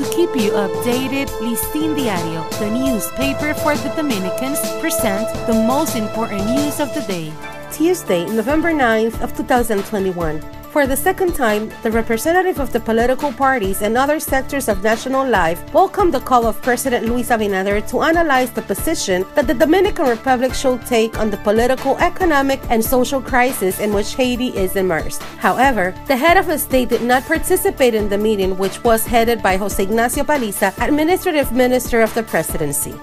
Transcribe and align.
To 0.00 0.08
keep 0.16 0.34
you 0.34 0.52
updated, 0.52 1.28
Listín 1.44 1.94
Diario, 1.94 2.48
the 2.58 2.70
newspaper 2.70 3.52
for 3.52 3.76
the 3.76 3.92
Dominicans, 3.94 4.58
present 4.80 5.28
the 5.46 5.52
most 5.52 5.94
important 5.94 6.46
news 6.46 6.80
of 6.80 6.88
the 6.94 7.02
day. 7.02 7.30
Tuesday, 7.70 8.24
November 8.24 8.72
9th 8.72 9.20
of 9.20 9.36
2021. 9.36 10.40
For 10.70 10.86
the 10.86 10.96
second 10.96 11.34
time, 11.34 11.68
the 11.82 11.90
representative 11.90 12.60
of 12.60 12.72
the 12.72 12.78
political 12.78 13.32
parties 13.32 13.82
and 13.82 13.98
other 13.98 14.20
sectors 14.20 14.68
of 14.68 14.84
national 14.84 15.28
life 15.28 15.58
welcomed 15.74 16.14
the 16.14 16.20
call 16.20 16.46
of 16.46 16.62
President 16.62 17.06
Luis 17.06 17.30
Abinader 17.30 17.84
to 17.90 18.02
analyze 18.02 18.52
the 18.52 18.62
position 18.62 19.26
that 19.34 19.48
the 19.48 19.54
Dominican 19.54 20.06
Republic 20.06 20.54
should 20.54 20.86
take 20.86 21.18
on 21.18 21.28
the 21.28 21.38
political, 21.38 21.98
economic, 21.98 22.60
and 22.70 22.84
social 22.84 23.20
crisis 23.20 23.80
in 23.80 23.92
which 23.92 24.14
Haiti 24.14 24.56
is 24.56 24.76
immersed. 24.76 25.20
However, 25.42 25.92
the 26.06 26.16
head 26.16 26.36
of 26.36 26.46
the 26.46 26.56
state 26.56 26.90
did 26.90 27.02
not 27.02 27.24
participate 27.24 27.96
in 27.96 28.08
the 28.08 28.18
meeting, 28.18 28.56
which 28.56 28.84
was 28.84 29.04
headed 29.04 29.42
by 29.42 29.56
Jose 29.56 29.82
Ignacio 29.82 30.22
Paliza, 30.22 30.72
Administrative 30.78 31.50
Minister 31.50 32.00
of 32.00 32.14
the 32.14 32.22
Presidency. 32.22 32.94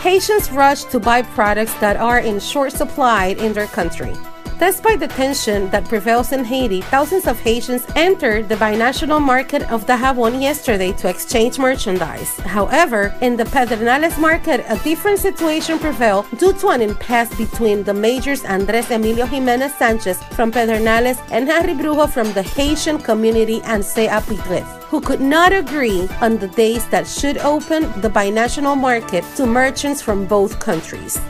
Haitians 0.00 0.50
rush 0.52 0.84
to 0.84 0.98
buy 0.98 1.20
products 1.20 1.74
that 1.80 1.98
are 1.98 2.20
in 2.20 2.40
short 2.40 2.72
supply 2.72 3.36
in 3.38 3.52
their 3.52 3.66
country. 3.66 4.14
Despite 4.58 4.98
the 4.98 5.06
tension 5.06 5.70
that 5.70 5.84
prevails 5.84 6.32
in 6.32 6.44
Haiti, 6.44 6.80
thousands 6.80 7.28
of 7.28 7.38
Haitians 7.38 7.86
entered 7.94 8.48
the 8.48 8.56
binational 8.56 9.22
market 9.22 9.62
of 9.70 9.86
Dajabon 9.86 10.42
yesterday 10.42 10.90
to 10.94 11.08
exchange 11.08 11.60
merchandise. 11.60 12.36
However, 12.38 13.14
in 13.20 13.36
the 13.36 13.44
Pedernales 13.44 14.18
market, 14.18 14.64
a 14.68 14.76
different 14.82 15.20
situation 15.20 15.78
prevailed 15.78 16.26
due 16.38 16.52
to 16.54 16.70
an 16.70 16.82
impasse 16.82 17.32
between 17.36 17.84
the 17.84 17.94
majors 17.94 18.44
Andres 18.44 18.90
Emilio 18.90 19.26
Jimenez 19.26 19.74
Sanchez 19.76 20.20
from 20.34 20.50
Pedernales 20.50 21.22
and 21.30 21.46
Henry 21.46 21.74
Brujo 21.74 22.10
from 22.10 22.32
the 22.32 22.42
Haitian 22.42 22.98
community 22.98 23.62
and 23.62 23.84
Anse-à-Pitres 23.84 24.66
who 24.90 25.00
could 25.00 25.20
not 25.20 25.52
agree 25.52 26.08
on 26.20 26.38
the 26.38 26.48
days 26.48 26.84
that 26.88 27.06
should 27.06 27.38
open 27.38 27.82
the 28.00 28.08
binational 28.08 28.76
market 28.76 29.22
to 29.36 29.46
merchants 29.46 30.02
from 30.02 30.26
both 30.26 30.58
countries. 30.58 31.20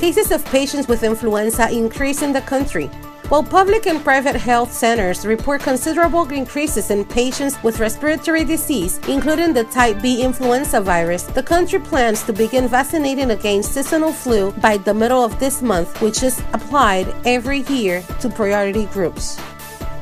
Cases 0.00 0.32
of 0.32 0.42
patients 0.46 0.88
with 0.88 1.02
influenza 1.02 1.70
increase 1.70 2.22
in 2.22 2.32
the 2.32 2.40
country. 2.40 2.86
While 3.28 3.42
public 3.42 3.86
and 3.86 4.02
private 4.02 4.34
health 4.34 4.72
centers 4.72 5.26
report 5.26 5.60
considerable 5.60 6.26
increases 6.30 6.90
in 6.90 7.04
patients 7.04 7.62
with 7.62 7.80
respiratory 7.80 8.44
disease, 8.44 8.98
including 9.08 9.52
the 9.52 9.64
type 9.64 10.00
B 10.00 10.22
influenza 10.22 10.80
virus, 10.80 11.24
the 11.24 11.42
country 11.42 11.80
plans 11.80 12.22
to 12.22 12.32
begin 12.32 12.66
vaccinating 12.66 13.32
against 13.32 13.74
seasonal 13.74 14.10
flu 14.10 14.52
by 14.52 14.78
the 14.78 14.94
middle 14.94 15.22
of 15.22 15.38
this 15.38 15.60
month, 15.60 16.00
which 16.00 16.22
is 16.22 16.40
applied 16.54 17.14
every 17.26 17.60
year 17.68 18.02
to 18.20 18.30
priority 18.30 18.86
groups. 18.86 19.38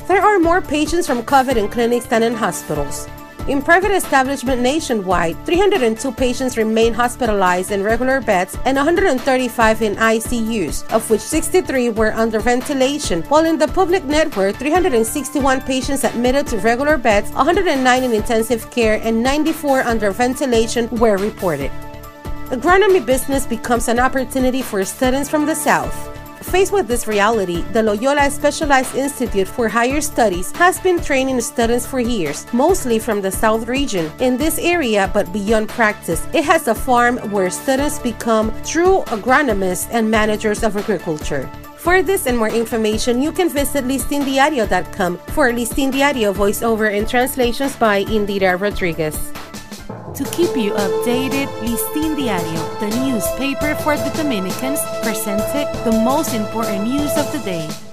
There 0.06 0.22
are 0.22 0.38
more 0.38 0.62
patients 0.62 1.08
from 1.08 1.24
COVID 1.24 1.56
in 1.56 1.68
clinics 1.68 2.06
than 2.06 2.22
in 2.22 2.34
hospitals. 2.34 3.08
In 3.48 3.62
private 3.62 3.92
establishment 3.92 4.60
nationwide, 4.60 5.34
302 5.46 6.12
patients 6.12 6.58
remain 6.58 6.92
hospitalized 6.92 7.72
in 7.72 7.82
regular 7.82 8.20
beds 8.20 8.58
and 8.66 8.77
135 8.77 9.80
in 9.80 9.96
ICUs, 9.96 10.86
of 10.92 11.08
which 11.08 11.22
63 11.22 11.88
were 11.88 12.12
under 12.12 12.40
ventilation, 12.40 13.22
while 13.22 13.46
in 13.46 13.56
the 13.56 13.68
public 13.68 14.05
network, 14.05 14.56
361 14.56 15.62
patients 15.62 16.05
admitted 16.05 16.46
to 16.48 16.58
regular 16.58 16.98
beds, 16.98 17.30
109 17.30 18.05
in 18.05 18.12
intensive 18.12 18.70
care, 18.70 19.00
and 19.02 19.22
94 19.22 19.80
under 19.80 20.10
ventilation 20.10 20.86
were 21.00 21.16
reported. 21.16 21.70
Agronomy 22.50 23.05
business 23.05 23.46
becomes 23.46 23.88
an 23.88 23.98
opportunity 23.98 24.60
for 24.60 24.84
students 24.84 25.30
from 25.30 25.46
the 25.46 25.55
South. 25.55 26.17
Faced 26.50 26.72
with 26.72 26.88
this 26.88 27.06
reality, 27.06 27.60
the 27.74 27.82
Loyola 27.82 28.30
Specialized 28.30 28.94
Institute 28.94 29.46
for 29.46 29.68
Higher 29.68 30.00
Studies 30.00 30.50
has 30.52 30.80
been 30.80 30.98
training 30.98 31.42
students 31.42 31.86
for 31.86 32.00
years, 32.00 32.50
mostly 32.55 32.98
from 32.98 33.20
the 33.20 33.30
South 33.30 33.68
region. 33.68 34.10
In 34.18 34.38
this 34.38 34.58
area, 34.58 35.10
but 35.12 35.30
beyond 35.30 35.68
practice, 35.68 36.27
it 36.32 36.44
has 36.44 36.66
a 36.66 36.74
farm 36.74 37.18
where 37.30 37.50
students 37.50 37.98
become 37.98 38.50
true 38.64 39.05
agronomists 39.08 39.88
and 39.90 40.10
managers 40.10 40.62
of 40.62 40.74
agriculture. 40.78 41.50
For 41.77 42.02
this 42.02 42.27
and 42.27 42.39
more 42.39 42.48
information, 42.48 43.20
you 43.20 43.30
can 43.30 43.50
visit 43.50 43.84
listindiario.com 43.84 45.18
for 45.34 45.52
Listin 45.52 45.92
Diario 45.92 46.33
voiceover 46.33 46.96
and 46.96 47.06
translations 47.06 47.77
by 47.77 48.05
Indira 48.05 48.58
Rodriguez. 48.58 49.17
To 50.18 50.24
keep 50.33 50.56
you 50.56 50.73
updated, 50.73 51.46
Listín 51.62 52.17
Diario, 52.18 52.80
the 52.80 52.90
newspaper 53.06 53.77
for 53.77 53.96
the 53.96 54.11
Dominicans, 54.17 54.80
presented 55.01 55.70
the 55.84 55.92
most 55.92 56.34
important 56.34 56.83
news 56.83 57.17
of 57.17 57.30
the 57.30 57.39
day. 57.45 57.87